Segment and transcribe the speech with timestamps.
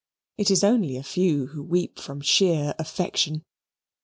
[0.39, 3.43] It is only a few who weep from sheer affection.